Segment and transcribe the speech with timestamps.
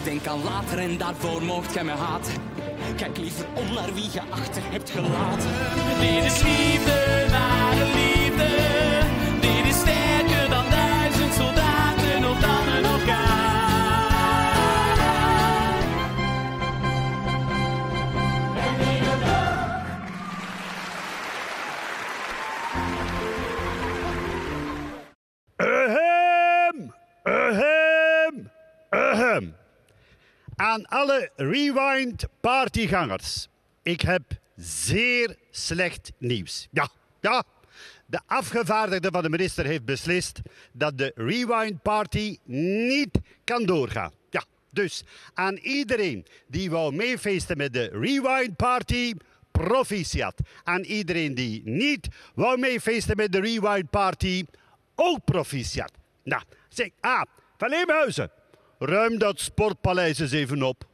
[0.00, 2.49] ik denk aan later en daarvoor mocht gij me haten.
[3.00, 5.50] Kijk liever om naar wie je achter hebt gelaten.
[6.00, 8.19] Dit is liefde, ware liefde.
[30.60, 33.48] Aan alle Rewind partygangers.
[33.82, 34.22] Ik heb
[34.56, 36.68] zeer slecht nieuws.
[36.70, 36.88] Ja,
[37.20, 37.44] ja.
[38.06, 40.40] De afgevaardigde van de minister heeft beslist
[40.72, 44.12] dat de Rewind Party niet kan doorgaan.
[44.30, 45.04] Ja, dus
[45.34, 49.14] aan iedereen die wou meefeesten met de Rewind Party,
[49.50, 50.34] proficiat.
[50.64, 54.44] Aan iedereen die niet wou meefeesten met de Rewind Party,
[54.94, 55.92] ook proficiat.
[56.24, 57.22] Nou, zeg, ah,
[57.56, 58.30] van Leemhuizen,
[58.82, 60.88] ruim dat sportpaleis eens even op.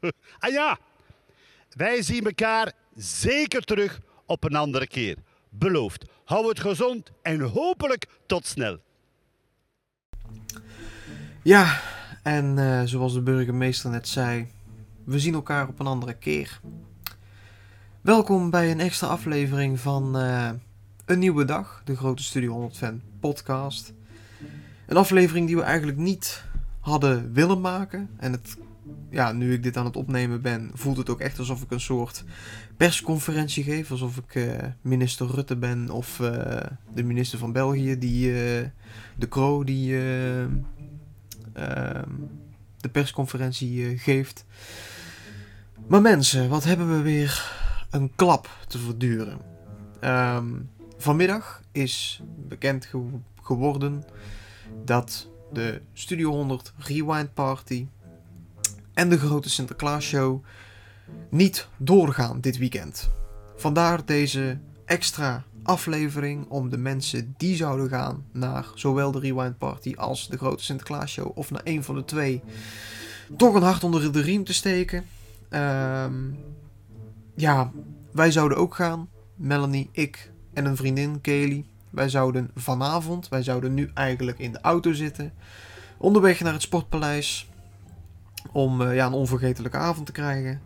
[0.38, 0.78] ah ja,
[1.70, 5.16] wij zien elkaar zeker terug op een andere keer.
[5.48, 6.04] Beloofd.
[6.24, 8.78] Hou het gezond en hopelijk tot snel.
[11.42, 11.80] Ja,
[12.22, 14.46] en eh, zoals de burgemeester net zei,
[15.04, 16.60] we zien elkaar op een andere keer.
[18.00, 20.50] Welkom bij een extra aflevering van eh,
[21.04, 23.92] Een Nieuwe Dag, de Grote Studio 100 Fan podcast.
[24.86, 26.47] Een aflevering die we eigenlijk niet
[26.88, 28.08] hadden willen maken.
[28.16, 28.56] En het,
[29.10, 31.80] ja, nu ik dit aan het opnemen ben, voelt het ook echt alsof ik een
[31.80, 32.24] soort
[32.76, 33.90] persconferentie geef.
[33.90, 36.60] Alsof ik eh, minister Rutte ben of eh,
[36.94, 38.66] de minister van België, die, eh,
[39.16, 40.42] de Croo, die eh,
[41.52, 42.10] ehm,
[42.76, 44.44] de persconferentie geeft.
[45.86, 47.52] Maar mensen, wat hebben we weer
[47.90, 49.38] een klap te verduren.
[50.00, 50.46] Ehm,
[50.96, 54.04] vanmiddag is bekend ge- geworden
[54.84, 57.86] dat de Studio 100 Rewind Party
[58.94, 60.44] en de grote Sinterklaas Show
[61.30, 63.10] niet doorgaan dit weekend.
[63.56, 69.94] Vandaar deze extra aflevering om de mensen die zouden gaan naar zowel de Rewind Party
[69.96, 72.42] als de grote Sinterklaas Show of naar een van de twee
[73.36, 75.04] toch een hart onder de riem te steken.
[75.48, 76.14] Ehm,
[77.34, 77.72] ja,
[78.12, 79.08] wij zouden ook gaan.
[79.34, 81.64] Melanie, ik en een vriendin, Kelly.
[81.90, 85.32] Wij zouden vanavond, wij zouden nu eigenlijk in de auto zitten.
[85.98, 87.48] Onderweg naar het Sportpaleis.
[88.52, 90.60] Om eh, ja, een onvergetelijke avond te krijgen.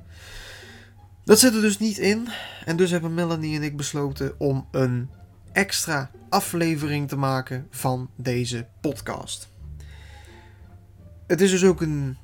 [1.25, 2.29] Dat zit er dus niet in.
[2.65, 5.11] En dus hebben Melanie en ik besloten om een
[5.53, 9.49] extra aflevering te maken van deze podcast.
[11.27, 12.17] Het is dus ook een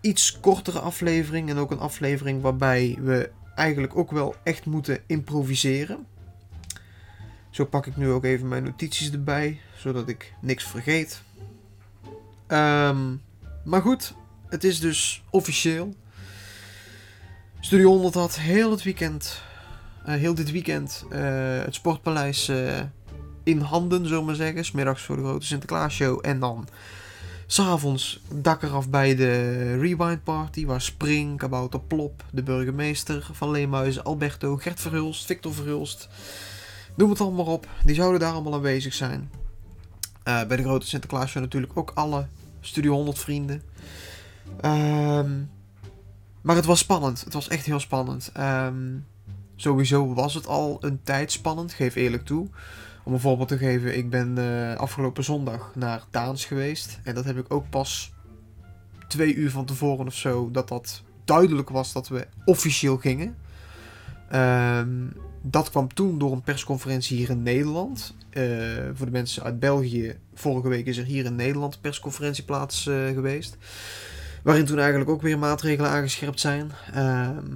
[0.00, 1.50] iets kortere aflevering.
[1.50, 6.06] En ook een aflevering waarbij we eigenlijk ook wel echt moeten improviseren.
[7.50, 11.22] Zo pak ik nu ook even mijn notities erbij, zodat ik niks vergeet.
[12.46, 13.14] Ehm,
[13.64, 14.14] maar goed,
[14.48, 15.94] het is dus officieel.
[17.60, 19.42] Studio 100 had heel het weekend,
[20.04, 21.20] eh, heel dit weekend, eh,
[21.62, 22.80] het Sportpaleis eh,
[23.42, 24.64] in handen, zullen maar zeggen.
[24.64, 26.68] Smiddags voor de grote Sinterklaasshow en dan
[27.46, 34.04] S'avonds dak eraf bij de Rewind Party, waar Spring, Kabouter Plop, de burgemeester van Leemhuizen,
[34.04, 36.08] Alberto, Gert Verhulst, Victor Verhulst,
[36.94, 37.68] noem het allemaal op.
[37.84, 39.30] Die zouden daar allemaal aanwezig zijn.
[40.22, 42.26] Eh, bij de grote Sinterklaas zijn natuurlijk ook alle
[42.60, 43.62] Studio 100 vrienden.
[44.60, 45.30] Ehm,
[46.40, 47.24] maar het was spannend.
[47.24, 48.30] Het was echt heel spannend.
[48.32, 48.98] Ehm,
[49.56, 52.48] sowieso was het al een tijd spannend, geef eerlijk toe.
[53.04, 57.00] Om een voorbeeld te geven, ik ben eh, afgelopen zondag naar Daans geweest.
[57.02, 58.12] En dat heb ik ook pas
[59.08, 63.36] twee uur van tevoren of zo, dat dat duidelijk was dat we officieel gingen.
[64.28, 65.06] Ehm,
[65.42, 68.14] dat kwam toen door een persconferentie hier in Nederland.
[68.30, 68.42] Eh,
[68.94, 72.86] voor de mensen uit België, vorige week is er hier in Nederland een persconferentie plaats
[72.86, 73.56] eh, geweest.
[74.42, 76.70] Waarin toen eigenlijk ook weer maatregelen aangescherpt zijn.
[76.94, 77.46] Ehm,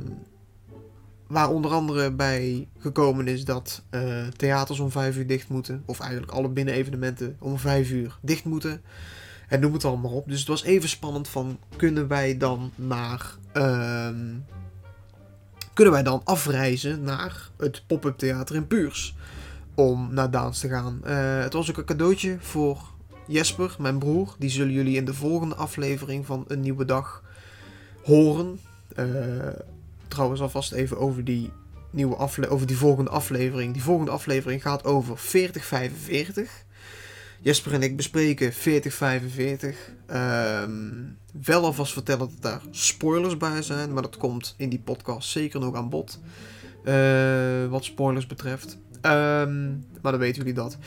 [1.26, 5.82] waar onder andere bij gekomen is dat eh, theaters om vijf uur dicht moeten.
[5.86, 8.82] Of eigenlijk alle binnenevenementen om vijf uur dicht moeten.
[9.48, 10.28] En noem het allemaal op.
[10.28, 13.36] Dus het was even spannend van kunnen wij dan naar...
[15.74, 19.14] kunnen wij dan afreizen naar het pop-up theater in Puurs.
[19.74, 21.00] Om naar Daans te gaan.
[21.04, 22.78] Eh, het was ook een cadeautje voor
[23.26, 24.34] Jesper, mijn broer.
[24.38, 27.22] Die zullen jullie in de volgende aflevering van Een Nieuwe Dag
[28.02, 28.60] horen.
[28.96, 29.06] Eh,
[30.08, 31.50] trouwens alvast even over die
[31.90, 33.72] nieuwe afle over die volgende aflevering.
[33.72, 36.63] Die volgende aflevering gaat over 4045.
[37.44, 39.92] Jesper en ik bespreken 4045.
[40.06, 40.92] Ehm
[41.42, 45.60] wel alvast vertellen dat daar spoilers bij zijn, maar dat komt in die podcast zeker
[45.60, 46.20] nog aan bod.
[46.84, 48.78] Eh, wat spoilers betreft.
[49.00, 49.68] Ehm,
[50.02, 50.78] maar dan weten jullie dat.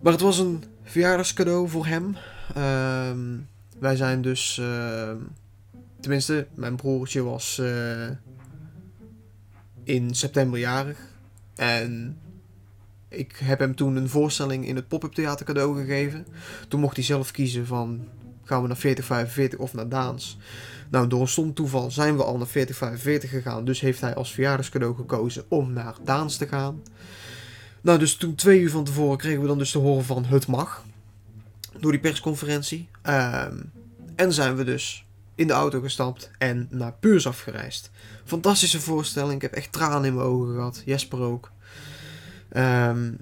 [0.00, 2.16] Maar het was een verjaardagscadeau voor hem.
[2.54, 3.38] Ehm,
[3.78, 4.60] wij zijn dus.
[6.00, 8.08] tenminste, mijn broertje was eh,
[9.84, 10.98] in september jarig.
[11.54, 12.18] En
[13.10, 16.26] ik heb hem toen een voorstelling in het pop-up theater cadeau gegeven.
[16.68, 18.08] Toen mocht hij zelf kiezen van
[18.44, 20.38] gaan we naar 4045 of naar Daans.
[20.90, 23.64] Nou, door een stom toeval zijn we al naar 4045 gegaan.
[23.64, 26.82] Dus heeft hij als verjaardagscadeau gekozen om naar Daans te gaan.
[27.80, 30.46] Nou, dus toen twee uur van tevoren kregen we dan dus te horen van het
[30.46, 30.84] mag.
[31.78, 32.88] Door die persconferentie.
[33.02, 33.56] Ehm,
[34.16, 35.04] en zijn we dus
[35.34, 37.90] in de auto gestapt en naar Puurs afgereisd.
[38.24, 39.34] Fantastische voorstelling.
[39.34, 40.82] Ik heb echt tranen in mijn ogen gehad.
[40.84, 41.50] Jesper ook.
[42.50, 43.12] Ehm,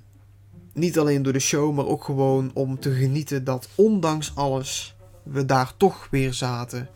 [0.72, 5.44] niet alleen door de show, maar ook gewoon om te genieten dat ondanks alles we
[5.44, 6.88] daar toch weer zaten.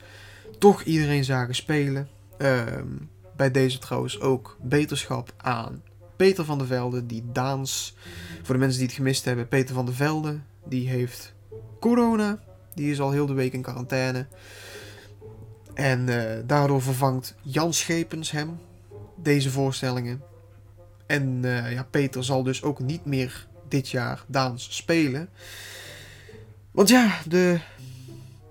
[0.59, 2.09] Toch iedereen zagen spelen.
[2.39, 2.87] Ehm,
[3.37, 5.83] bij deze trouwens ook beterschap aan
[6.17, 7.97] Peter van der Velde, die Daans.
[8.43, 11.35] Voor de mensen die het gemist hebben, Peter van der Velde, die heeft
[11.81, 12.39] corona.
[12.75, 14.27] Die is al heel de week in quarantaine.
[15.75, 18.59] En eh, daardoor vervangt Jan Schepens hem,
[19.17, 20.23] deze voorstellingen.
[21.13, 25.29] En eh, ja, Peter zal dus ook niet meer dit jaar Daans spelen.
[26.71, 27.61] Want ja, de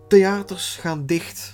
[0.08, 1.54] theaters gaan dicht.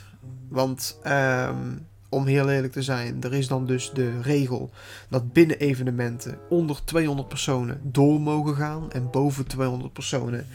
[0.50, 1.78] Want ehm,
[2.10, 4.72] om heel eerlijk te zijn, er is dan dus de regel
[5.10, 10.48] dat binnen evenementen onder 200 personen door mogen gaan en boven 200 personen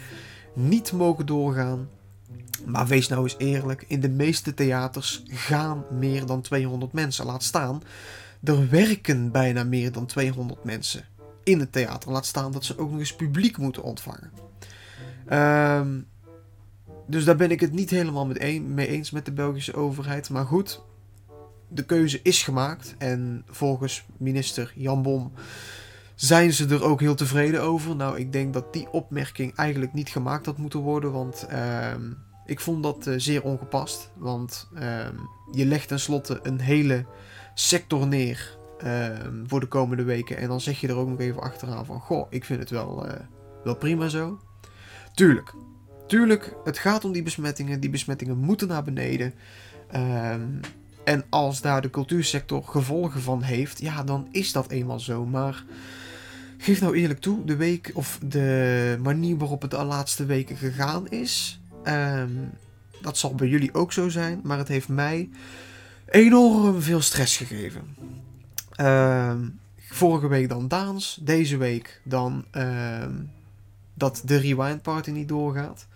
[0.54, 1.88] niet mogen doorgaan.
[2.64, 7.26] Maar wees nou eens eerlijk, in de meeste theaters gaan meer dan 200 mensen.
[7.26, 7.82] Laat staan,
[8.44, 11.04] er werken bijna meer dan 200 mensen
[11.44, 12.10] in het theater.
[12.10, 14.30] Laat staan dat ze ook nog eens publiek moeten ontvangen.
[15.26, 16.00] Ehm,
[17.06, 20.30] dus daar ben ik het niet helemaal mee eens met de Belgische overheid.
[20.30, 20.82] Maar goed,
[21.68, 22.94] de keuze is gemaakt.
[22.98, 25.32] En volgens minister Jan Bom
[26.14, 27.96] zijn ze er ook heel tevreden over.
[27.96, 31.12] Nou, ik denk dat die opmerking eigenlijk niet gemaakt had moeten worden.
[31.12, 32.12] Want ehm,
[32.46, 34.10] ik vond dat eh, zeer ongepast.
[34.16, 35.16] Want ehm,
[35.52, 37.06] je legt tenslotte een hele
[37.54, 40.36] sector neer ehm, voor de komende weken.
[40.36, 42.00] En dan zeg je er ook nog even achteraan van...
[42.00, 43.20] Goh, ik vind het wel, eh,
[43.64, 44.38] wel prima zo.
[45.14, 45.54] Tuurlijk.
[46.06, 47.80] Tuurlijk, het gaat om die besmettingen.
[47.80, 49.34] Die besmettingen moeten naar beneden.
[49.90, 50.46] Ehm,
[51.04, 55.26] en als daar de cultuursector gevolgen van heeft, ja, dan is dat eenmaal zo.
[55.26, 55.64] Maar
[56.58, 61.08] geef nou eerlijk toe, de week of de manier waarop het de laatste weken gegaan
[61.08, 62.30] is, ehm,
[63.00, 64.40] dat zal bij jullie ook zo zijn.
[64.42, 65.28] Maar het heeft mij
[66.12, 67.96] enorm veel stress gegeven.
[68.72, 73.14] Ehm, vorige week dan Daans, deze week dan ehm,
[73.94, 75.86] dat de Rewind Party niet doorgaat.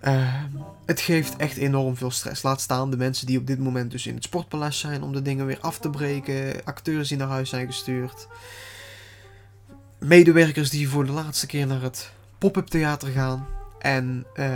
[0.00, 0.50] Ehm,
[0.86, 2.42] het geeft echt enorm veel stress.
[2.42, 5.22] Laat staan de mensen die op dit moment dus in het sportpaleis zijn om de
[5.22, 6.64] dingen weer af te breken.
[6.64, 8.28] Acteurs die naar huis zijn gestuurd.
[9.98, 13.46] Medewerkers die voor de laatste keer naar het pop-up theater gaan.
[13.78, 14.48] En eh,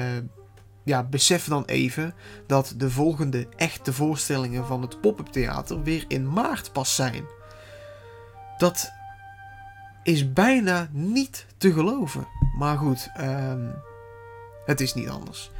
[0.87, 2.15] ja, besef dan even
[2.47, 7.25] dat de volgende echte voorstellingen van het pop-up theater weer in maart pas zijn.
[8.59, 8.93] Dat
[10.03, 12.27] is bijna niet te geloven.
[12.59, 13.69] Maar goed, ehm,
[14.65, 15.51] het is niet anders.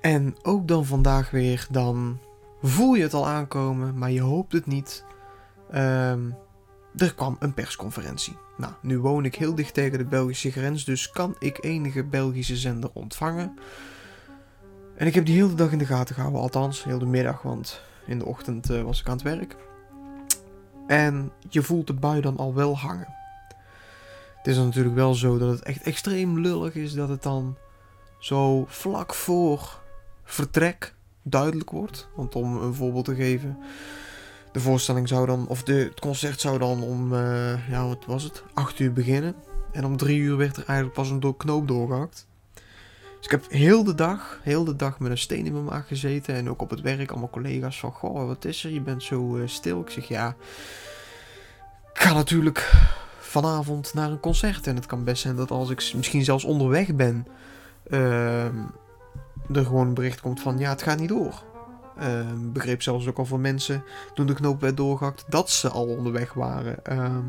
[0.00, 2.18] En ook dan vandaag weer, dan
[2.62, 5.04] voel je het al aankomen, maar je hoopt het niet.
[5.70, 6.30] Ehm,
[6.96, 8.36] er kwam een persconferentie.
[8.56, 12.56] Nou, nu woon ik heel dicht tegen de Belgische grens, dus kan ik enige Belgische
[12.56, 13.58] zender ontvangen.
[15.00, 17.80] En ik heb die hele dag in de gaten gehouden, althans, heel de middag, want
[18.06, 19.56] in de ochtend eh, was ik aan het werk.
[20.86, 23.14] En je voelt de bui dan al wel hangen.
[24.36, 27.56] Het is dan natuurlijk wel zo dat het echt extreem lullig is dat het dan
[28.18, 29.80] zo vlak voor
[30.24, 32.08] vertrek duidelijk wordt.
[32.14, 33.58] Want om een voorbeeld te geven,
[34.52, 38.22] de voorstelling zou dan, of de, het concert zou dan om, eh, ja wat was
[38.22, 39.34] het, 8 uur beginnen.
[39.72, 42.28] En om 3 uur werd er eigenlijk pas een door knoop doorgehakt.
[43.20, 45.86] Dus ik heb heel de dag, heel de dag met een steen in mijn maag
[45.86, 46.34] gezeten.
[46.34, 48.70] En ook op het werk, allemaal collega's van, goh, wat is er?
[48.70, 49.80] Je bent zo eh, stil.
[49.80, 50.36] Ik zeg, ja,
[51.92, 52.72] ik ga natuurlijk
[53.18, 54.66] vanavond naar een concert.
[54.66, 57.26] En het kan best zijn dat als ik misschien zelfs onderweg ben,
[57.90, 58.56] ehm,
[59.52, 61.42] er gewoon een bericht komt van ja, het gaat niet door.
[61.98, 63.84] Ehm, begreep zelfs ook al van mensen
[64.14, 66.84] toen de knoop werd doorgehakt dat ze al onderweg waren.
[66.84, 67.28] Ehm,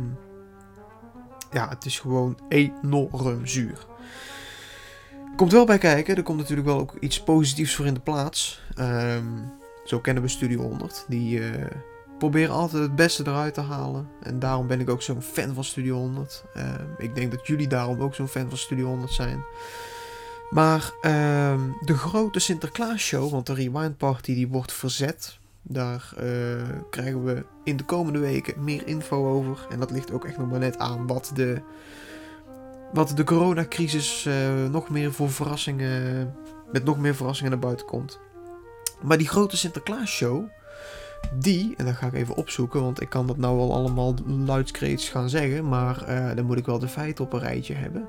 [1.51, 3.89] ja, het is gewoon enorm zuur.
[5.41, 8.61] Komt wel bij kijken, er komt natuurlijk wel ook iets positiefs voor in de plaats.
[8.75, 9.25] Ehm,
[9.85, 11.65] zo kennen we Studio 100, die eh,
[12.17, 14.07] probeer altijd het beste eruit te halen.
[14.23, 16.43] En daarom ben ik ook zo'n fan van Studio 100.
[16.53, 16.63] Eh,
[16.97, 19.43] ik denk dat jullie daarom ook zo'n fan van Studio 100 zijn.
[20.49, 25.39] Maar ehm, de grote Sinterklaas show, want de Rewind Party die wordt verzet.
[25.61, 26.25] Daar eh,
[26.89, 29.67] krijgen we in de komende weken meer info over.
[29.69, 31.61] En dat ligt ook echt nog maar net aan wat de,
[32.93, 36.35] wat de coronacrisis eh, nog meer voor verrassingen,
[36.71, 38.19] met nog meer verrassingen naar buiten komt.
[39.01, 40.43] Maar die grote Sinterklaas show,
[41.39, 45.09] die, en dat ga ik even opzoeken, want ik kan dat nou wel allemaal luidskreets
[45.09, 48.07] gaan zeggen, maar eh, dan moet ik wel de feiten op een rijtje hebben.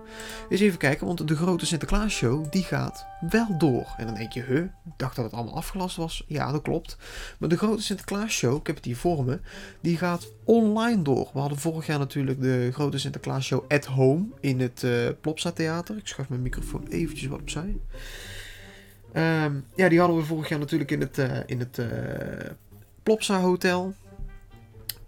[0.48, 3.94] Eens even kijken, want de grote Sinterklaas show, die gaat wel door.
[3.96, 6.24] En dan denk je, huh, ik dacht dat het allemaal afgelast was.
[6.26, 6.96] Ja, dat klopt.
[7.38, 9.40] Maar de grote Sinterklaas show, ik heb het hier voor me,
[9.80, 11.30] die gaat online door.
[11.32, 15.50] We hadden vorig jaar natuurlijk de grote Sinterklaas show at home in het uh, Plopsa
[15.50, 15.96] Theater.
[15.96, 17.76] Ik schuif mijn microfoon eventjes wat opzij.
[19.12, 21.78] Ehm, ja, die hadden we vorig jaar natuurlijk in het, uh, in het
[23.02, 23.94] Plopsa Hotel.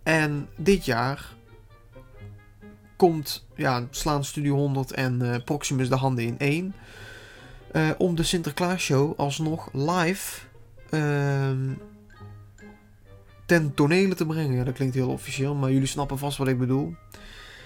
[0.02, 1.34] En dit jaar
[2.96, 6.74] komt, ja, slaan Studio 100 en uh, Proximus de handen in één.
[7.72, 10.40] Uh, om de Sinterklaas show alsnog live
[10.90, 11.50] uh,
[13.46, 14.56] ten tonele te brengen.
[14.56, 16.94] Ja, dat klinkt heel officieel, maar jullie snappen vast wat ik bedoel.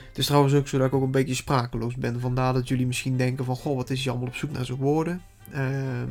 [0.08, 2.20] Het is trouwens ook zo dat ik ook een beetje sprakeloos ben.
[2.20, 4.78] Vandaar dat jullie misschien denken van, goh, wat is hij allemaal op zoek naar zijn
[4.78, 5.22] woorden.
[5.52, 6.10] Ehm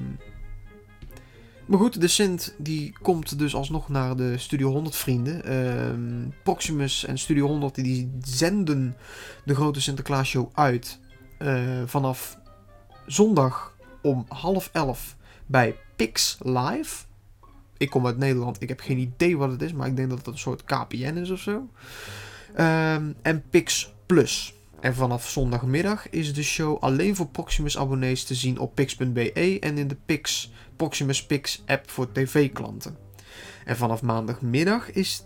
[1.67, 5.53] maar goed, de Sint die komt dus alsnog naar de Studio 100 vrienden.
[5.53, 8.95] Um, Proximus en Studio 100 die zenden
[9.45, 10.99] de grote Sinterklaas show uit
[11.39, 12.37] uh, vanaf
[13.05, 17.05] zondag om half elf bij Pix Live.
[17.77, 20.17] Ik kom uit Nederland, ik heb geen idee wat het is, maar ik denk dat
[20.17, 21.69] het een soort KPN is of zo.
[22.57, 24.56] Um, en Pix Plus.
[24.79, 29.77] En vanaf zondagmiddag is de show alleen voor Proximus abonnees te zien op pix.be en
[29.77, 32.97] in de Pix Proximus Pix app voor tv-klanten.
[33.65, 35.23] En vanaf maandagmiddag is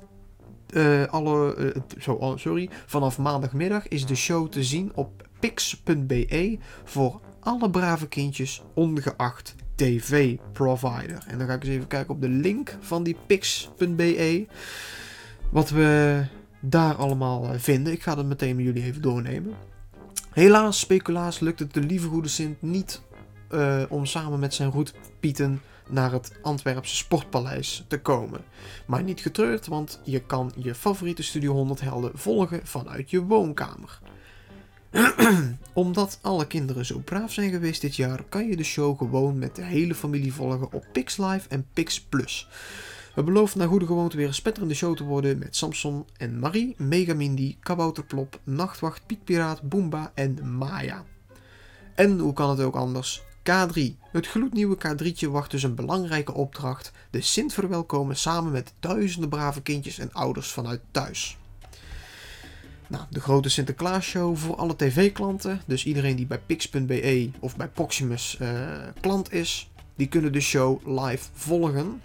[0.73, 7.21] uh, alle, uh, zo, sorry, vanaf maandagmiddag is de show te zien op pix.be voor
[7.39, 11.23] alle brave kindjes ongeacht tv-provider.
[11.27, 14.47] En dan ga ik eens even kijken op de link van die pix.be.
[15.49, 16.23] Wat we
[16.61, 17.93] daar allemaal eh, vinden.
[17.93, 19.53] Ik ga dat meteen met jullie even doornemen.
[20.31, 23.01] Helaas, speculaas, lukt het de lieve goede Sint niet
[23.51, 28.41] uh, om samen met zijn roetpieten naar het Antwerpse Sportpaleis te komen.
[28.85, 33.99] Maar niet getreurd, want je kan je favoriete Studio 100 helden volgen vanuit je woonkamer.
[35.73, 39.55] Omdat alle kinderen zo braaf zijn geweest dit jaar, kan je de show gewoon met
[39.55, 42.47] de hele familie volgen op Pix Live en Pix Plus.
[43.13, 46.75] Het belooft naar goede gewoonte weer een spetterende show te worden met Samson en Marie,
[46.77, 51.05] Megamindy, Kabouterplop, Nachtwacht, Piekpiraat, Boomba en Maya.
[51.95, 53.21] En hoe kan het ook anders?
[53.39, 53.81] K3.
[54.11, 59.61] Het gloednieuwe K3'tje wacht dus een belangrijke opdracht: de Sint verwelkomen samen met duizenden brave
[59.61, 61.37] kindjes en ouders vanuit thuis.
[62.87, 65.61] Nou, de grote Sinterklaas-show voor alle tv-klanten.
[65.65, 68.49] Dus iedereen die bij pix.be of bij Proximus uh,
[68.99, 72.01] klant is, die kunnen de show live volgen.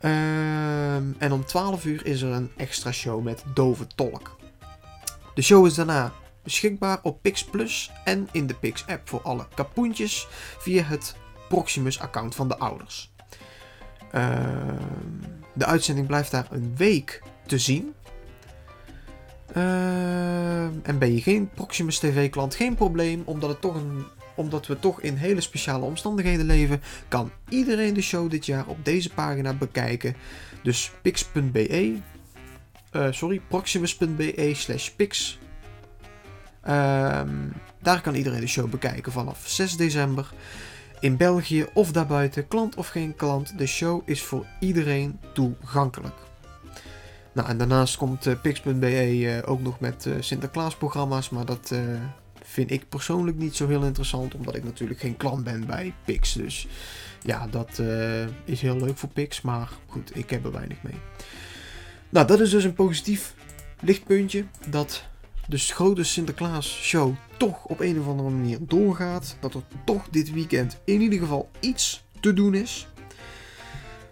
[0.00, 4.36] Um, en om 12 uur is er een extra show met dove tolk.
[5.34, 6.12] De show is daarna
[6.42, 10.26] beschikbaar op Pix Plus en in de Pix app voor alle kapoentjes
[10.58, 11.16] via het
[11.48, 13.12] Proximus account van de ouders.
[14.12, 14.38] Uh,
[15.52, 17.94] de uitzending blijft daar een week te zien.
[19.56, 24.06] Uh, en ben je geen Proximus TV klant, geen probleem, omdat, het toch een,
[24.38, 28.84] omdat we toch in hele speciale omstandigheden leven, kan iedereen de show dit jaar op
[28.84, 30.16] deze pagina bekijken.
[30.62, 31.96] Dus pix.be,
[32.92, 35.38] uh, sorry, proximus.be slash pix
[36.68, 37.52] Um,
[37.82, 40.32] daar kan iedereen de show bekijken vanaf 6 december.
[41.00, 46.14] In België of daarbuiten, klant of geen klant, de show is voor iedereen toegankelijk.
[47.32, 51.74] Nou, en daarnaast komt uh, Pix.be uh, ook nog met uh, Sinterklaas programma's, maar dat
[52.50, 56.32] vind ik persoonlijk niet zo heel interessant, omdat ik natuurlijk geen klant ben bij Pix.
[56.32, 56.66] Dus
[57.22, 57.82] ja, dat
[58.44, 61.00] is heel leuk voor Pix, maar goed, ik heb er weinig mee.
[62.08, 63.34] Nou, dat is dus een positief
[63.80, 65.04] lichtpuntje dat
[65.48, 69.36] de grote Sinterklaas show toch op een of andere manier doorgaat.
[69.40, 72.88] Dat er toch dit weekend in ieder geval iets te doen is.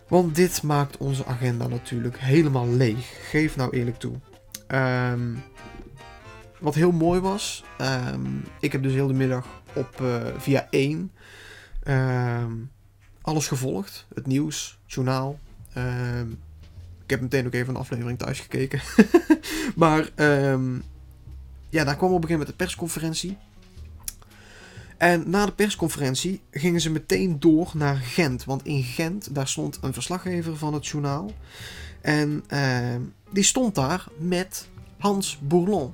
[0.09, 3.31] Want dit maakt onze agenda natuurlijk helemaal leeg.
[3.31, 4.15] Geef nou eerlijk toe.
[4.69, 5.43] Um,
[6.59, 7.65] wat heel mooi was.
[7.81, 11.13] Um, ik heb dus heel de middag op uh, via 1
[11.89, 12.71] um,
[13.21, 14.07] alles gevolgd.
[14.15, 15.39] Het nieuws, het journaal.
[17.05, 18.81] ik heb meteen ook even een aflevering thuis gekeken.
[19.83, 20.11] maar
[21.69, 23.37] ja, daar kwam op gegeven moment de persconferentie.
[24.97, 28.45] En na de persconferentie gingen ze meteen door naar Gent.
[28.45, 31.33] Want in Gent, daar stond een verslaggever van het journaal.
[32.01, 35.93] En ehm, die stond daar met Hans Bourlon.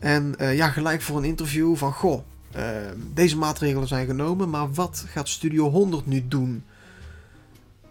[0.00, 4.72] En eh, ja, gelijk voor een interview van, goh, ehm, deze maatregelen zijn genomen, maar
[4.72, 6.64] wat gaat Studio 100 nu doen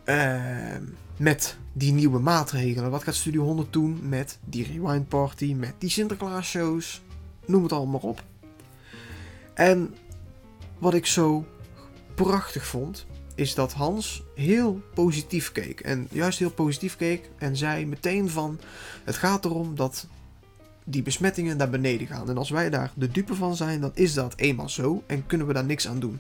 [0.04, 0.84] ehm,
[1.18, 2.92] met die nieuwe maatregelen?
[2.92, 7.01] Wat gaat Studio 100 doen met die Rewind Party, met die Sinterklaas shows,
[7.46, 8.24] noem het allemaal op.
[9.54, 9.96] En
[10.78, 11.46] wat ik zo
[12.16, 15.80] prachtig vond, is dat Hans heel positief keek.
[15.80, 18.60] En juist heel positief keek en zei meteen van...
[19.04, 20.08] Het gaat erom dat
[20.89, 22.29] die besmettingen naar beneden gaan.
[22.29, 25.48] En als wij daar de dupe van zijn, dan is dat eenmaal zo en kunnen
[25.48, 26.19] we daar niks aan doen.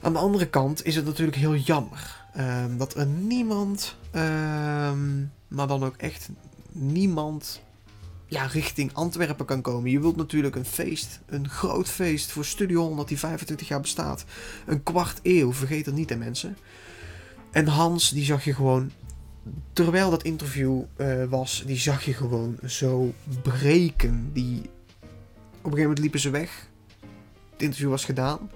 [0.00, 5.66] Aan de andere kant is het natuurlijk heel jammer ehm, dat er niemand, ehm, maar
[5.66, 6.28] dan ook echt
[6.72, 7.60] niemand
[8.26, 9.90] ja, richting Antwerpen kan komen.
[9.90, 14.24] Je wilt natuurlijk een feest, een groot feest voor Studio 100 die 25 jaar bestaat.
[14.66, 16.56] Een kwart eeuw, vergeet het niet hè mensen.
[17.50, 18.90] En Hans, die zag je gewoon,
[19.72, 24.30] terwijl dat interview eh, was, die zag je gewoon zo breken.
[24.32, 26.68] Die, op een gegeven moment liepen ze weg.
[27.52, 28.50] Het interview was gedaan.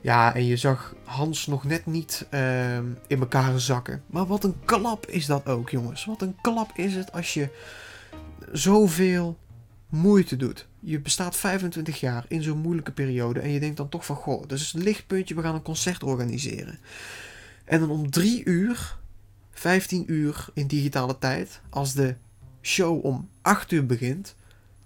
[0.00, 4.02] Ja, en je zag Hans nog net niet ehm, in elkaar zakken.
[4.06, 6.04] Maar wat een klap is dat ook, jongens.
[6.04, 7.48] Wat een klap is het als je
[8.52, 9.38] zoveel
[9.92, 10.66] moeite doet.
[10.80, 14.46] Je bestaat 25 jaar in zo'n moeilijke periode en je denkt dan toch van goh,
[14.46, 16.78] dus is een lichtpuntje, we gaan een concert organiseren.
[17.64, 18.98] En dan om 3 uur,
[19.52, 22.16] 15 uur in digitale tijd, als de
[22.62, 24.34] show om 8 uur begint,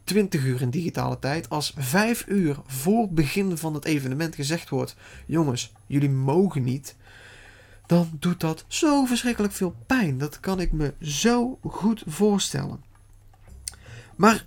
[0.04, 4.96] 20 uur in digitale tijd, als 5 uur voor begin van het evenement gezegd wordt:
[5.26, 6.96] jongens, jullie mogen niet.
[7.86, 10.18] Dan doet dat zo verschrikkelijk veel pijn.
[10.18, 12.84] Dat kan ik me zo goed voorstellen.
[14.16, 14.46] Maar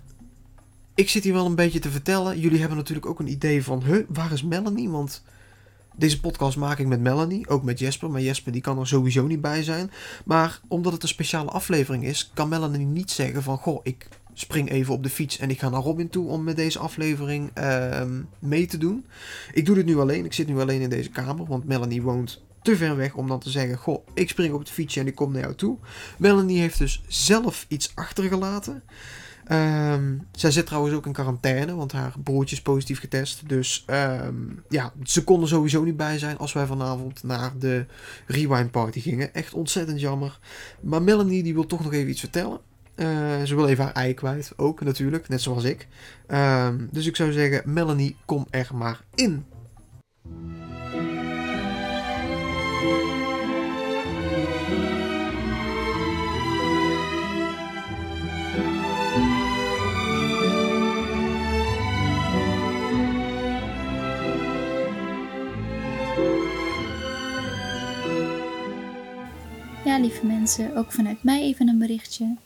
[0.94, 2.40] ik zit hier wel een beetje te vertellen.
[2.40, 4.88] Jullie hebben natuurlijk ook een idee van, huh, waar is Melanie?
[4.88, 5.22] Want
[5.96, 8.10] deze podcast maak ik met Melanie, ook met Jesper.
[8.10, 9.90] Maar Jesper die kan er sowieso niet bij zijn.
[10.24, 14.70] Maar omdat het een speciale aflevering is, kan Melanie niet zeggen van, goh, ik spring
[14.70, 18.22] even op de fiets en ik ga naar Robin toe om met deze aflevering ehm,
[18.38, 19.06] mee te doen.
[19.52, 20.24] Ik doe dit nu alleen.
[20.24, 23.40] Ik zit nu alleen in deze kamer, want Melanie woont te ver weg om dan
[23.40, 25.78] te zeggen: Goh, ik spring op het fietsje en ik kom naar jou toe.
[26.18, 28.82] Melanie heeft dus zelf iets achtergelaten.
[29.50, 33.48] Ehm, zij zit trouwens ook in quarantaine, want haar broertje is positief getest.
[33.48, 34.34] Dus ehm,
[34.68, 37.86] ja, ze kon er sowieso niet bij zijn als wij vanavond naar de
[38.26, 39.34] Rewind Party gingen.
[39.34, 40.38] Echt ontzettend jammer.
[40.80, 42.60] Maar Melanie die wil toch nog even iets vertellen.
[42.94, 45.88] Eh, ze wil even haar ei kwijt, ook natuurlijk, net zoals ik.
[46.26, 49.44] Ehm, dus ik zou zeggen, Melanie, kom er maar in.
[69.90, 72.36] Ja, lieve mensen, ook vanuit mij even een berichtje.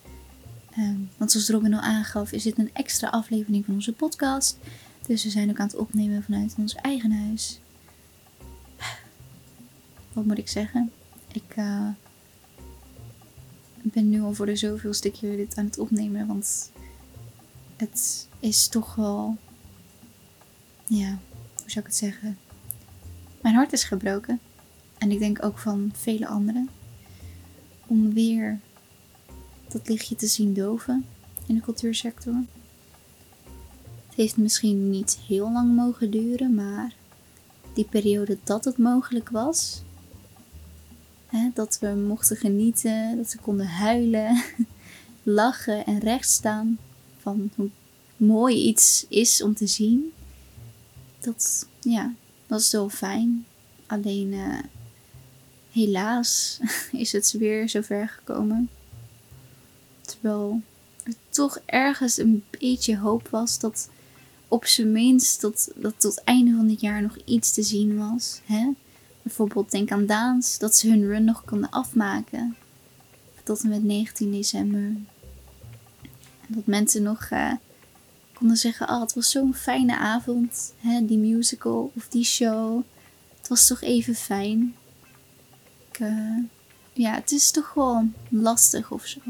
[0.71, 4.59] Ehm, want zoals Robin al aangaf, is dit een extra aflevering van onze podcast.
[5.07, 7.61] Dus we zijn ook aan het opnemen vanuit ons eigen huis.
[10.13, 10.93] Wat moet ik zeggen?
[11.33, 11.89] Ik eh,
[13.83, 16.27] ben nu al voor de zoveelste keer dit aan het opnemen.
[16.27, 16.71] Want
[17.77, 19.37] het is toch wel.
[20.87, 21.19] Ja,
[21.55, 22.39] hoe zou ik het zeggen?
[23.41, 24.41] Mijn hart is gebroken.
[24.99, 26.69] En ik denk ook van vele anderen.
[27.87, 28.61] Om weer
[29.69, 31.07] dat lichtje te zien doven
[31.47, 32.35] in de cultuursector.
[34.07, 36.95] Het heeft misschien niet heel lang mogen duren, maar
[37.75, 39.83] die periode dat het mogelijk was,
[41.27, 44.43] hè, dat we mochten genieten, dat we konden huilen,
[45.23, 46.79] lachen en rechtstaan
[47.19, 47.71] van hoe
[48.17, 50.13] mooi iets is om te zien,
[51.21, 52.15] dat ja,
[52.49, 53.47] is zo fijn.
[53.87, 54.59] Alleen eh,
[55.75, 56.61] helaas
[56.93, 58.69] is het weer zover gekomen.
[60.01, 60.61] Terwijl
[61.03, 63.89] er toch ergens een beetje hoop was dat
[64.49, 67.99] op zijn minst dat, dat tot het einde van dit jaar nog iets te zien
[67.99, 68.41] was.
[68.45, 68.71] Hè?
[69.23, 72.57] Bijvoorbeeld denk aan Daans, dat ze hun run nog konden afmaken.
[73.43, 74.93] Tot en met 19 december.
[76.47, 77.53] Dat mensen nog eh,
[78.33, 80.75] konden zeggen, oh het was zo'n fijne avond.
[80.79, 81.05] Hè?
[81.05, 82.83] Die musical of die show.
[83.39, 84.75] Het was toch even fijn.
[85.99, 86.39] Eh,
[86.93, 89.21] ja, het is toch gewoon lastig of zo.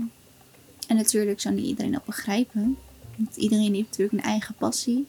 [0.89, 2.77] En natuurlijk zou niet iedereen dat begrijpen.
[3.17, 5.07] Want iedereen heeft natuurlijk een eigen passie.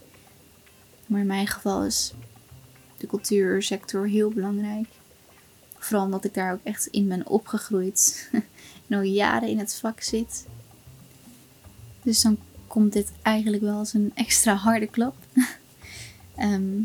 [1.06, 2.13] Maar in mijn geval is
[2.98, 4.88] de cultuursector heel belangrijk.
[5.78, 8.30] Vooral omdat ik daar ook echt in ben opgegroeid.
[8.88, 10.46] en al jaren in het vak zit.
[12.04, 12.38] Dus dan
[12.68, 15.15] komt dit eigenlijk wel als een extra harde klap.
[16.36, 16.82] Ehm,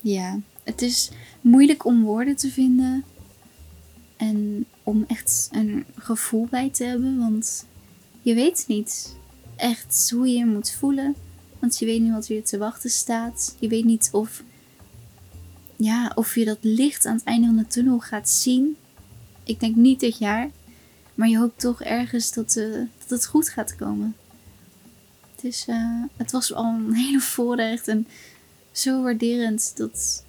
[0.00, 3.04] ja, het is moeilijk om woorden te vinden.
[4.22, 7.18] En om echt een gevoel bij te hebben.
[7.18, 7.66] Want
[8.20, 9.16] je weet niet
[9.56, 11.14] echt hoe je je moet voelen.
[11.58, 13.56] Want je weet niet wat er te wachten staat.
[13.58, 14.42] Je weet niet of,
[15.76, 18.76] ja, of je dat licht aan het einde van de tunnel gaat zien.
[19.44, 20.50] Ik denk niet dit jaar.
[21.14, 24.16] Maar je hoopt toch ergens dat, eh, dat het goed gaat komen.
[25.40, 28.06] Is, eh, het was al een hele voorrecht en
[28.72, 30.24] zo waarderend dat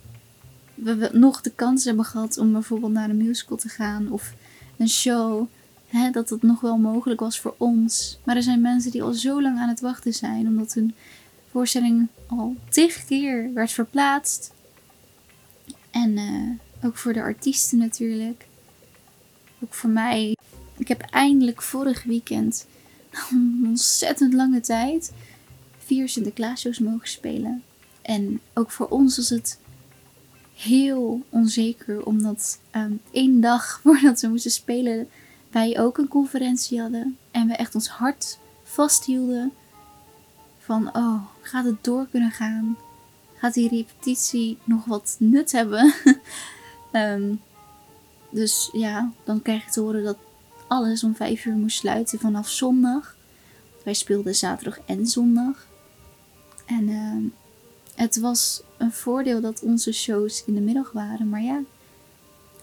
[0.75, 4.33] we, nog de kans hebben gehad om bijvoorbeeld naar een musical te gaan of
[4.77, 5.47] een show.
[5.87, 8.19] Hè, dat het nog wel mogelijk was voor ons.
[8.23, 10.95] Maar er zijn mensen die al zo lang aan het wachten zijn omdat hun
[11.51, 14.51] voorstelling al tig keer werd verplaatst.
[15.91, 18.45] En eh, ook voor de artiesten natuurlijk.
[19.59, 20.35] Ook voor mij.
[20.77, 22.65] Ik heb eindelijk vorig weekend,
[23.31, 25.11] een ontzettend lange tijd,
[25.77, 27.63] vier Sinterklaasshows mogen spelen.
[28.01, 29.59] En ook voor ons was het
[30.55, 35.09] heel onzeker, omdat ehm, één dag voordat we moesten spelen,
[35.51, 37.17] wij ook een conferentie hadden.
[37.31, 39.51] En we echt ons hart vasthielden
[40.59, 42.77] van, oh, gaat het door kunnen gaan?
[43.35, 45.93] Gaat die repetitie nog wat nut hebben?
[46.91, 47.33] Ehm,
[48.29, 50.17] dus ja, dan krijg ik te horen dat
[50.67, 53.15] alles om vijf uur moest sluiten vanaf zondag.
[53.83, 55.67] Wij speelden zaterdag en zondag.
[56.65, 57.23] En ehm,
[57.95, 61.29] het was een voordeel dat onze shows in de middag waren.
[61.29, 61.61] Maar ja,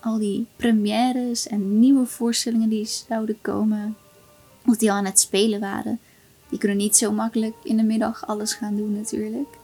[0.00, 3.96] al die premières en nieuwe voorstellingen die zouden komen,
[4.66, 5.98] of die al aan het spelen waren,
[6.48, 9.58] die kunnen niet zo makkelijk in de middag alles gaan doen natuurlijk.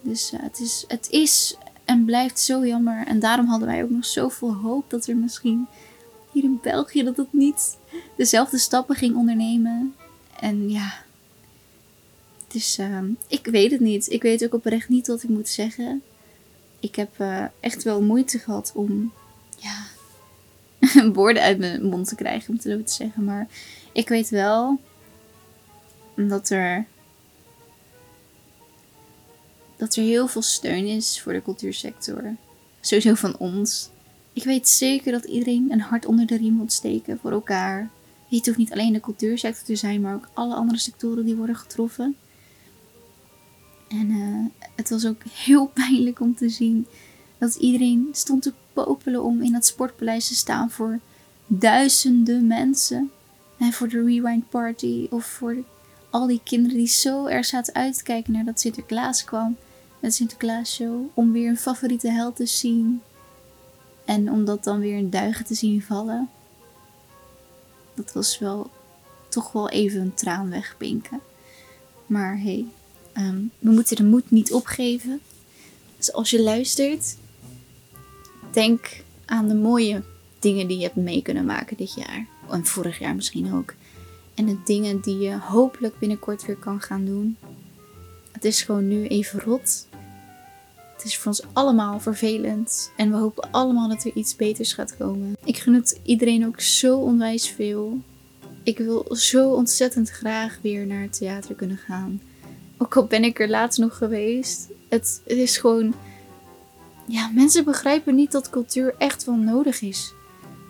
[0.00, 3.06] Dus uh, het, is, het is en blijft zo jammer.
[3.06, 5.66] En daarom hadden wij ook nog zoveel hoop dat er misschien
[6.32, 7.76] hier in België dat het niet
[8.16, 9.94] dezelfde stappen ging ondernemen.
[10.40, 10.92] En ja,
[12.54, 14.10] dus uh, ik weet het niet.
[14.10, 16.02] Ik weet ook oprecht niet wat ik moet zeggen.
[16.80, 19.12] Ik heb uh, echt wel moeite gehad om
[19.58, 19.86] ja,
[21.12, 23.24] woorden uit mijn mond te krijgen, om het zo te zeggen.
[23.24, 23.48] Maar
[23.92, 24.80] ik weet wel
[26.16, 26.86] dat er,
[29.76, 32.36] dat er heel veel steun is voor de cultuursector.
[32.80, 33.90] Sowieso van ons.
[34.32, 37.90] Ik weet zeker dat iedereen een hart onder de riem moet steken voor elkaar.
[38.28, 41.56] Het hoeft niet alleen de cultuursector te zijn, maar ook alle andere sectoren die worden
[41.56, 42.16] getroffen.
[43.94, 46.86] En uh, het was ook heel pijnlijk om te zien
[47.38, 51.00] dat iedereen stond te popelen om in dat sportpaleis te staan voor
[51.46, 53.10] duizenden mensen.
[53.58, 55.56] En voor de Rewind Party of voor
[56.10, 59.56] al die kinderen die zo erg zaten uit te kijken naar dat Sinterklaas kwam.
[60.00, 61.04] Met Sinterklaas show.
[61.14, 63.02] Om weer een favoriete held te zien.
[64.04, 66.28] En om dat dan weer in duigen te zien vallen.
[67.94, 68.70] Dat was wel
[69.28, 71.20] toch wel even een traan wegpinken.
[72.06, 72.66] Maar hey,
[73.16, 75.20] um, we moeten de moed niet opgeven.
[75.96, 77.16] Dus als je luistert,
[78.50, 80.02] denk aan de mooie
[80.38, 82.26] dingen die je hebt mee kunnen maken dit jaar.
[82.50, 83.74] En vorig jaar misschien ook.
[84.34, 87.36] En de dingen die je hopelijk binnenkort weer kan gaan doen.
[88.32, 89.86] Het is gewoon nu even rot.
[90.96, 92.90] Het is voor ons allemaal vervelend.
[92.96, 95.36] En we hopen allemaal dat er iets beters gaat komen.
[95.44, 97.98] Ik gun het iedereen ook zo onwijs veel.
[98.62, 102.20] Ik wil zo ontzettend graag weer naar het theater kunnen gaan.
[102.78, 104.68] Ook al ben ik er laatst nog geweest.
[104.88, 105.94] Het, het is gewoon.
[107.06, 110.12] Ja, mensen begrijpen niet dat cultuur echt wel nodig is.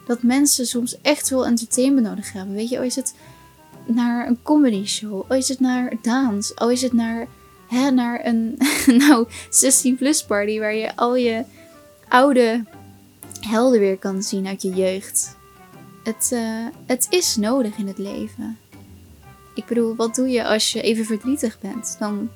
[0.06, 2.54] Dat mensen soms echt wel entertainment nodig hebben.
[2.54, 3.14] Weet je, al is het
[3.86, 7.26] naar een comedy show, al is het naar dans, al is het naar,
[7.68, 8.58] hè, naar een
[9.06, 11.44] nou, 16 plus party waar je al je
[12.08, 12.64] oude
[13.40, 15.36] helden weer kan zien uit je jeugd.
[16.04, 18.58] Het, uh, het is nodig in het leven.
[19.54, 21.96] Ik bedoel, wat doe je als je even verdrietig bent?
[21.98, 22.30] Dan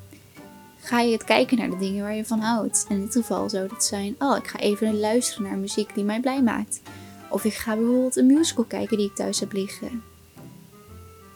[0.79, 2.87] ga je het kijken naar de dingen waar je van houdt.
[2.89, 6.05] En in dit geval zou dat zijn: oh, ik ga even luisteren naar muziek die
[6.05, 6.81] mij blij maakt.
[7.31, 10.03] Of ik ga bijvoorbeeld een musical kijken die ik thuis heb liggen.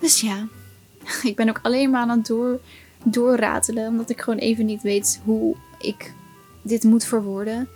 [0.01, 0.47] Dus ja,
[1.31, 2.61] ik ben ook alleen maar aan het door,
[3.05, 3.89] doorratelen.
[3.89, 6.15] Omdat ik gewoon even niet weet hoe ik
[6.63, 7.69] dit moet verwoorden.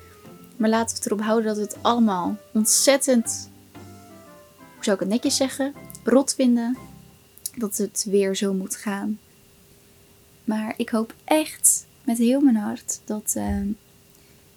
[0.56, 3.50] Maar laten we het erop houden dat we het allemaal ontzettend,
[4.74, 6.76] hoe zou ik het netjes zeggen, rot vinden.
[7.56, 9.18] Dat het weer zo moet gaan.
[10.44, 13.60] Maar ik hoop echt met heel mijn hart dat uh,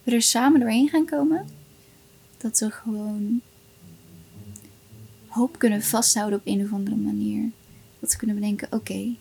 [0.03, 1.47] we er samen doorheen gaan komen.
[2.37, 3.41] Dat we gewoon
[5.27, 7.51] hoop kunnen vasthouden op een of andere manier.
[7.99, 9.15] Dat we kunnen bedenken, oké,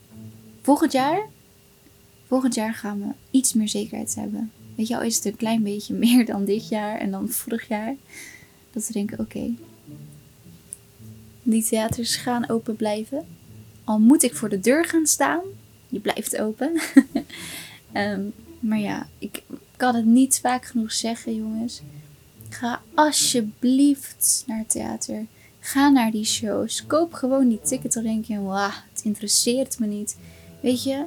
[0.63, 1.27] volgend jaar,
[2.27, 4.53] volgend jaar gaan we iets meer zekerheid hebben.
[4.75, 7.69] Weet je al, is het een klein beetje meer dan dit jaar en dan vorig
[7.69, 7.97] jaar.
[8.73, 9.55] Dat we denken, oké,
[11.43, 13.27] die theaters gaan open blijven.
[13.89, 15.41] Al moet ik voor de deur gaan staan,
[15.89, 16.81] die blijft open.
[17.95, 18.33] um,
[18.69, 19.43] maar ja, ik
[19.77, 21.81] kan het niet vaak genoeg zeggen, jongens.
[22.49, 25.27] Ga alsjeblieft naar het theater.
[25.61, 26.87] Ga naar die shows.
[26.87, 27.93] Koop gewoon die ticket.
[27.93, 30.17] Dan denk je, wauw, het interesseert me niet.
[30.61, 31.05] Weet je,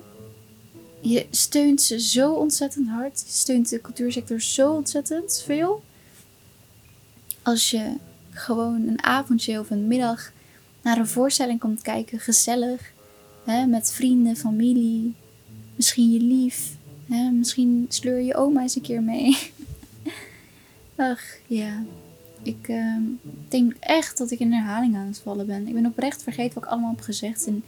[1.02, 3.24] je steunt ze zo ontzettend hard.
[3.26, 5.84] Je steunt de cultuursector zo ontzettend veel.
[7.42, 7.94] Als je
[8.32, 10.32] gewoon een avondje of een middag
[10.82, 12.94] naar een voorstelling komt kijken, gezellig.
[13.44, 15.16] Hè, met vrienden, familie,
[15.76, 16.76] misschien je lief.
[17.10, 19.38] Hè, misschien sleur je oma eens een keer mee.
[20.96, 21.84] Ach, ja.
[22.44, 23.02] Ik ehm,
[23.50, 25.68] denk echt dat ik in herhaling aan het vallen ben.
[25.68, 27.64] Ik ben oprecht vergeten wat ik allemaal heb gezegd in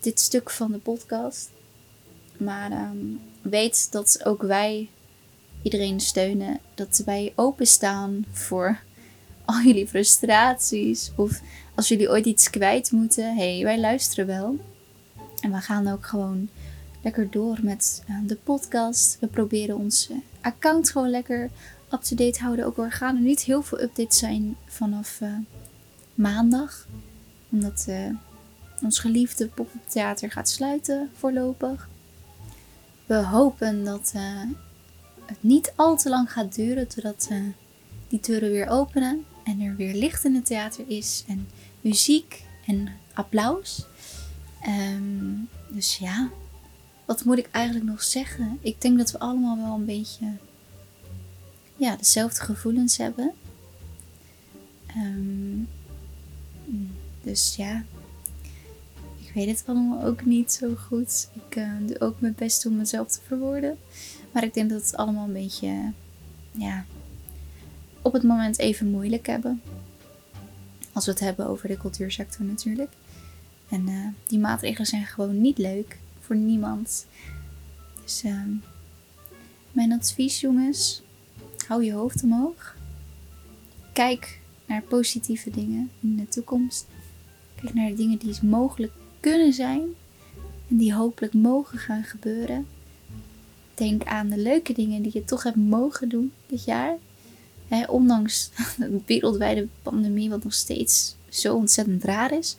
[0.00, 1.50] dit stuk van de podcast.
[2.36, 2.96] Maar ehm,
[3.42, 4.88] weet dat ook wij
[5.62, 6.60] iedereen steunen.
[6.74, 8.80] Dat wij openstaan voor
[9.44, 11.10] al jullie frustraties.
[11.16, 11.40] Of
[11.78, 13.36] als jullie ooit iets kwijt moeten.
[13.36, 14.56] hey, wij luisteren wel.
[15.40, 16.48] En we gaan ook gewoon
[17.02, 19.16] lekker door met eh, de podcast.
[19.20, 21.50] We proberen ons eh, account gewoon lekker
[21.92, 22.66] up-to-date houden.
[22.66, 25.32] Ook al gaan er niet heel veel updates zijn vanaf eh,
[26.14, 26.86] maandag.
[27.50, 27.88] Omdat
[28.82, 31.88] ons geliefde pop-up theater gaat sluiten voorlopig.
[33.06, 34.12] We hopen dat
[35.26, 37.28] het niet al te lang gaat duren totdat
[38.08, 39.24] die deuren weer openen.
[39.44, 41.24] En er weer licht in het theater is.
[41.26, 41.48] En
[41.80, 43.86] muziek en applaus.
[44.62, 45.34] Ehm,
[45.68, 46.30] dus ja,
[47.04, 48.58] wat moet ik eigenlijk nog zeggen?
[48.60, 50.26] Ik denk dat we allemaal wel een beetje
[51.76, 53.32] ja, dezelfde gevoelens hebben.
[54.86, 55.62] Ehm,
[57.22, 57.84] dus ja,
[59.18, 61.28] ik weet het allemaal ook niet zo goed.
[61.46, 63.78] Ik eh, doe ook mijn best om mezelf te verwoorden.
[64.32, 65.92] Maar ik denk dat het allemaal een beetje,
[66.52, 66.84] ja,
[68.02, 69.62] op het moment even moeilijk hebben.
[70.98, 72.92] Als we het hebben over de cultuursector natuurlijk.
[73.68, 77.06] En eh, die maatregelen zijn gewoon niet leuk voor niemand.
[78.02, 78.50] Dus ehm,
[79.72, 81.02] mijn advies, jongens,
[81.66, 82.76] hou je hoofd omhoog.
[83.92, 86.86] Kijk naar positieve dingen in de toekomst.
[87.54, 89.82] Kijk naar de dingen die mogelijk kunnen zijn
[90.68, 92.66] en die hopelijk mogen gaan gebeuren.
[93.74, 96.96] Denk aan de leuke dingen die je toch hebt mogen doen dit jaar.
[97.68, 102.56] Hè, ondanks de wereldwijde pandemie, wat nog steeds zo ontzettend raar is.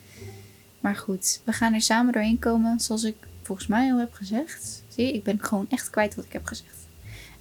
[0.79, 4.83] Maar goed, we gaan er samen doorheen komen, zoals ik volgens mij al heb gezegd.
[4.87, 6.77] Zie je, ik ben gewoon echt kwijt wat ik heb gezegd.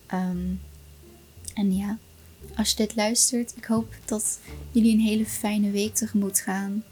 [0.07, 0.55] Ehm,
[1.55, 1.99] en ja,
[2.57, 4.39] als je dit luistert, ik hoop dat
[4.71, 6.85] jullie een hele fijne week tegemoet gaan.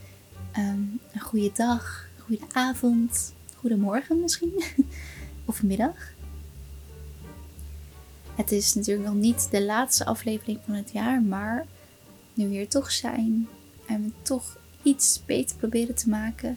[0.53, 0.81] Ehm,
[1.13, 4.65] een goede dag, een goede avond, goedemorgen misschien,
[5.45, 6.15] of middag.
[8.37, 11.67] Het is natuurlijk nog niet de laatste aflevering van het jaar, maar
[12.35, 13.49] nu we hier toch zijn
[13.87, 16.57] en we toch iets beter proberen te maken.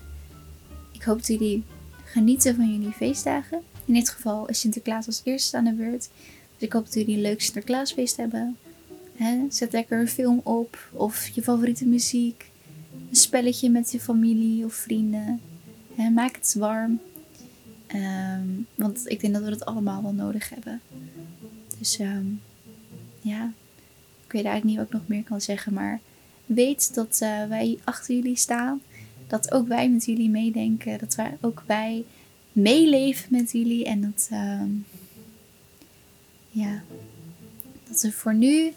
[0.91, 1.63] Ik hoop dat jullie
[2.03, 3.61] genieten van jullie feestdagen.
[3.85, 6.09] In dit geval is Sinterklaas als eerste aan de beurt.
[6.57, 8.57] Dus ik hoop dat jullie een leuk Sinterklaasfeest hebben.
[9.49, 12.51] Zet lekker een film op of je favoriete muziek.
[13.09, 15.41] Een spelletje met je familie of vrienden.
[16.13, 16.99] Maak het warm.
[17.87, 20.81] Ehm, want ik denk dat we dat allemaal wel nodig hebben.
[21.79, 22.25] Dus ehm,
[23.21, 23.51] ja,
[24.25, 25.73] ik weet eigenlijk niet wat ik nog meer kan zeggen.
[25.73, 25.99] Maar
[26.45, 28.81] weet dat eh, wij achter jullie staan.
[29.27, 30.99] Dat ook wij met jullie meedenken.
[30.99, 32.05] Dat wij ook wij
[32.51, 33.85] meeleven met jullie.
[33.85, 34.69] En dat, ehm,
[36.49, 36.83] ja,
[37.87, 38.73] dat we voor nu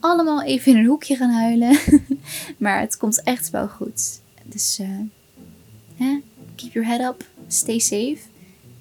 [0.00, 1.78] allemaal even in een hoekje gaan huilen.
[2.58, 4.20] maar het komt echt wel goed.
[4.42, 6.16] Dus eh,
[6.54, 7.28] keep your head up.
[7.46, 8.18] Stay safe.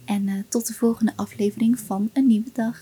[0.05, 2.81] En eh, tot de volgende aflevering van Een Nieuwe Dag.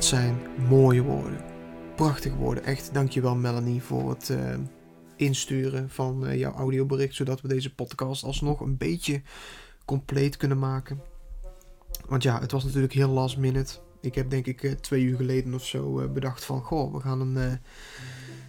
[0.00, 1.44] Zijn mooie woorden.
[1.96, 2.64] Prachtige woorden.
[2.64, 4.54] Echt dankjewel Melanie voor het eh,
[5.16, 7.14] insturen van eh, jouw audiobericht.
[7.14, 9.22] Zodat we deze podcast alsnog een beetje
[9.84, 11.00] compleet kunnen maken.
[12.08, 13.78] Want ja, het was natuurlijk heel last minute.
[14.00, 16.62] Ik heb denk ik eh, twee uur geleden of zo bedacht van...
[16.62, 17.58] Goh, we gaan een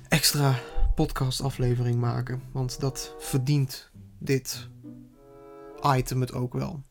[0.10, 0.60] extra
[0.96, 2.42] podcast aflevering maken.
[2.52, 4.70] Want dat verdient dit
[5.96, 6.82] item het ook wel.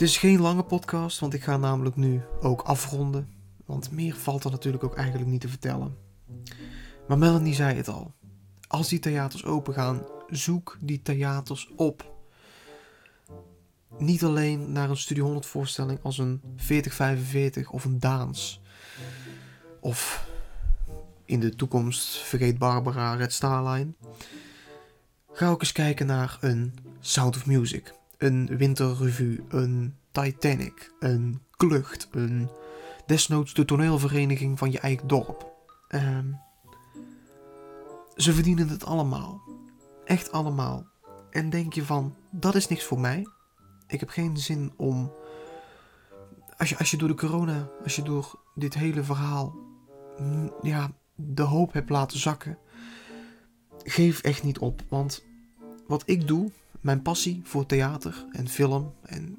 [0.00, 3.28] Het is geen lange podcast, want ik ga namelijk nu ook afronden.
[3.66, 5.96] Want meer valt er natuurlijk ook eigenlijk niet te vertellen.
[7.08, 8.14] Maar Melanie zei het al.
[8.68, 12.14] Als die theaters open gaan, zoek die theaters op.
[13.98, 18.60] Niet alleen naar een Studio 100 voorstelling als een 4045 of een Daans.
[19.80, 20.28] Of
[21.24, 23.92] in de toekomst vergeet Barbara Red Star Line.
[25.32, 32.08] Ga ook eens kijken naar een Sound of Music, een Winterrevue, een Titanic, een Klucht,
[32.10, 32.48] een
[33.06, 35.52] desnoods de toneelvereniging van je eigen dorp.
[35.88, 36.32] Ehm,
[38.16, 39.42] ze verdienen het allemaal.
[40.04, 40.86] Echt allemaal.
[41.30, 43.26] En denk je van, dat is niks voor mij.
[43.86, 45.12] Ik heb geen zin om...
[46.56, 49.54] Als je, als je door de corona, als je door dit hele verhaal...
[50.18, 52.58] mm, Ja, de hoop hebt laten zakken.
[53.82, 54.82] Geef echt niet op.
[54.88, 55.24] Want
[55.86, 56.50] wat ik doe,
[56.80, 59.38] mijn passie voor theater en film en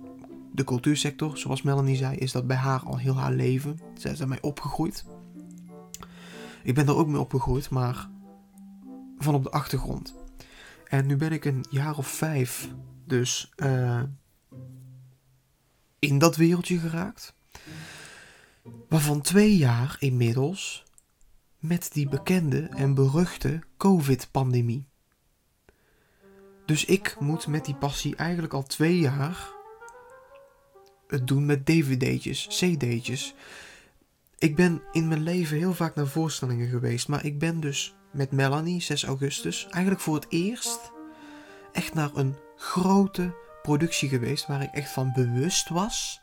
[0.53, 3.79] de cultuursector, zoals Melanie zei, is dat bij haar al heel haar leven.
[3.93, 5.05] Zij is daarmee opgegroeid.
[6.63, 8.09] Ik ben daar ook mee opgegroeid, maar
[9.17, 10.15] van op de achtergrond.
[10.87, 12.69] En nu ben ik een jaar of vijf
[13.05, 14.03] dus eh,
[15.99, 17.33] in dat wereldje geraakt.
[18.89, 20.83] Waarvan twee jaar inmiddels
[21.59, 24.90] met die bekende en beruchte COVID-pandemie.
[26.71, 29.49] Dus ik moet met die passie eigenlijk al twee jaar
[31.07, 33.33] het doen met dvd'tjes, cd'tjes.
[34.37, 38.31] Ik ben in mijn leven heel vaak naar voorstellingen geweest, maar ik ben dus met
[38.31, 40.91] Melanie, 6 augustus, eigenlijk voor het eerst
[41.71, 46.21] echt naar een grote productie geweest waar ik echt van bewust was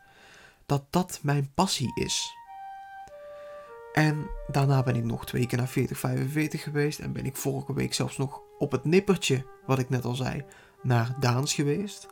[0.66, 2.32] dat dat mijn passie is.
[3.92, 7.94] En daarna ben ik nog twee keer naar 4045 geweest en ben ik vorige week
[7.94, 10.44] zelfs nog op het nippertje, wat ik net al zei,
[10.82, 12.06] naar Daans geweest.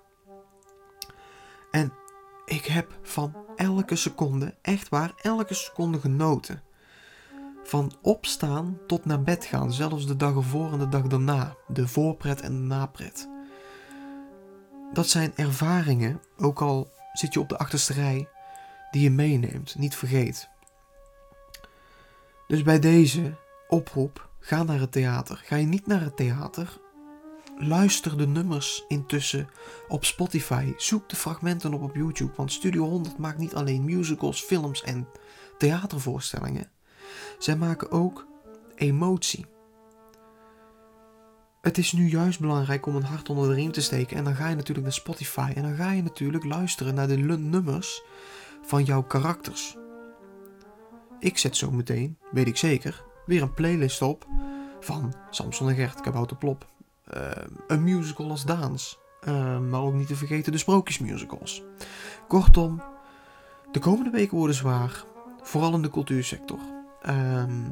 [1.71, 1.93] En
[2.45, 6.63] ik heb van elke seconde, echt waar, elke seconde genoten.
[7.65, 11.57] Van opstaan tot naar bed gaan, zelfs de dag ervoor en de dag daarna.
[11.69, 13.29] De voorpret en de napret.
[14.93, 18.29] Dat zijn ervaringen, ook al zit je op de achterste rij,
[18.91, 20.49] die je meeneemt, niet vergeet.
[22.47, 23.35] Dus bij deze
[23.69, 25.43] oproep, ga naar het theater.
[25.45, 26.79] Ga je niet naar het theater,
[27.59, 29.49] luister de nummers intussen
[29.89, 30.73] op Spotify.
[30.77, 35.09] Zoek de fragmenten op op YouTube, want Studio 100 maakt niet alleen musicals, films en
[35.59, 36.71] theatervoorstellingen.
[37.39, 38.27] Zij maken ook
[38.75, 39.47] emotie.
[41.61, 44.35] Het is nu juist belangrijk om een hart onder de riem te steken en dan
[44.35, 48.03] ga je natuurlijk naar Spotify en dan ga je natuurlijk luisteren naar de nummers
[48.63, 49.77] van jouw karakters.
[51.19, 54.27] Ik zet zo meteen, weet ik zeker, weer een playlist op
[54.81, 56.67] van Samson en Gert, Kabouter Plop,
[57.05, 57.31] eh,
[57.67, 61.63] een musical als Daans, eh, maar ook niet te vergeten de sprookjesmusicals.
[62.29, 62.83] Kortom,
[63.73, 65.05] de komende weken worden zwaar,
[65.43, 66.59] vooral in de cultuursector.
[67.03, 67.71] Ehm,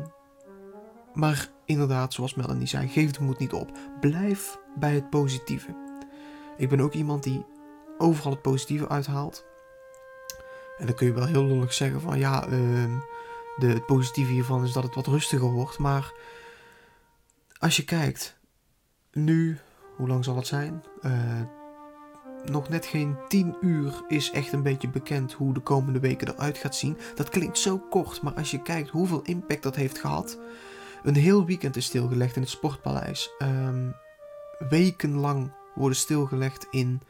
[1.13, 3.71] maar inderdaad, zoals Melanie zei, geef de moed niet op.
[4.01, 5.77] Blijf bij het positieve.
[6.57, 7.45] Ik ben ook iemand die
[7.99, 9.45] overal het positieve uithaalt.
[10.79, 12.97] En dan kun je wel heel lullig zeggen van ja, ehm,
[13.57, 15.79] de, het positieve hiervan is dat het wat rustiger wordt.
[15.79, 16.13] Maar
[17.59, 18.39] als je kijkt,
[19.13, 19.59] nu,
[19.97, 20.85] hoe lang zal het zijn?
[21.03, 21.41] Eh,
[22.45, 26.59] nog net geen 10 uur is echt een beetje bekend hoe de komende weken eruit
[26.59, 26.97] gaat zien.
[27.15, 30.39] Dat klinkt zo kort, maar als je kijkt hoeveel impact dat heeft gehad.
[31.03, 33.31] Een heel weekend is stilgelegd in het Sportpaleis.
[33.39, 33.91] Ehm,
[34.69, 37.01] wekenlang worden stilgelegd in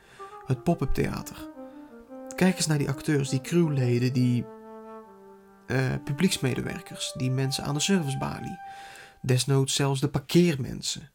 [0.47, 1.49] het pop-up theater.
[2.37, 4.45] Kijk eens naar die acteurs, die crewleden, die
[5.67, 8.59] eh, publieksmedewerkers, die mensen aan de servicebalie.
[9.23, 11.11] Desnoods zelfs de parkeermensen.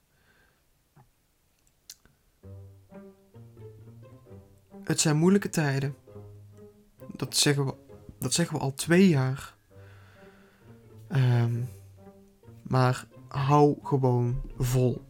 [4.84, 5.96] Het zijn moeilijke tijden.
[7.16, 7.74] Dat zeggen we,
[8.20, 9.56] dat zeggen we al twee jaar.
[11.08, 11.64] Ehm,
[12.62, 15.02] maar hou gewoon vol.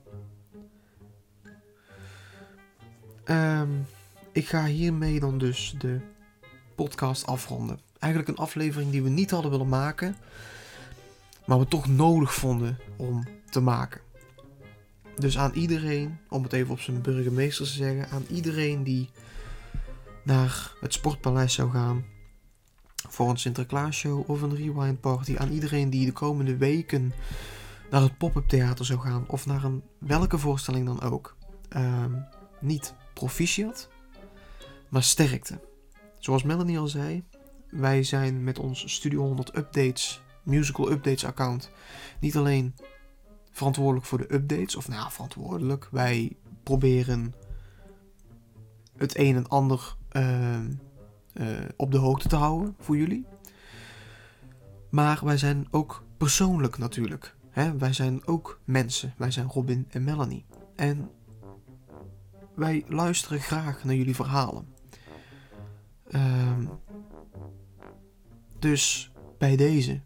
[3.23, 3.71] Ehm,
[4.32, 5.99] ik ga hiermee dan dus de
[6.75, 7.80] podcast afronden.
[8.00, 10.16] Eigenlijk een aflevering die we niet hadden willen maken,
[11.46, 14.02] maar we toch nodig vonden om te maken.
[15.16, 19.10] Dus aan iedereen, om het even op zijn burgemeester te zeggen, aan iedereen die
[20.24, 22.06] naar het Sportpaleis zou gaan
[23.10, 27.14] voor een Sinterklaasshow of een rewind party, aan iedereen die de komende weken
[27.90, 31.36] naar het pop-up theater zou gaan of naar een welke voorstelling dan ook,
[31.69, 32.12] ehm,
[32.60, 33.90] niet proficiat,
[34.90, 35.60] maar sterkte.
[36.19, 37.23] Zoals Melanie al zei,
[37.72, 41.72] wij zijn met ons Studio 100 Updates, Musical Updates account,
[42.20, 42.76] niet alleen
[43.52, 45.88] verantwoordelijk voor de updates, of nou verantwoordelijk.
[45.92, 47.34] Wij proberen
[48.98, 50.72] het een en ander ehm,
[51.34, 53.26] eh, op de hoogte te houden voor jullie.
[54.90, 57.36] Maar wij zijn ook persoonlijk natuurlijk.
[57.50, 57.78] Hè?
[57.78, 59.13] Wij zijn ook mensen.
[59.17, 60.46] Wij zijn Robin en Melanie.
[60.76, 61.10] En
[62.56, 64.67] wij luisteren graag naar jullie verhalen.
[66.10, 66.65] Ehm,
[68.60, 70.02] dus bij deze.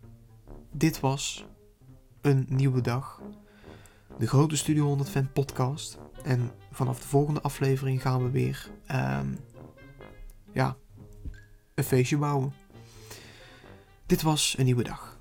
[0.72, 1.45] Dit was
[2.22, 3.22] een nieuwe dag.
[4.18, 5.97] De grote Studio 100 Fan podcast.
[6.24, 9.28] En vanaf de volgende aflevering gaan we weer ehm,
[10.54, 10.76] ja,
[11.74, 12.54] een feestje bouwen.
[14.06, 15.12] Dit was een nieuwe dag.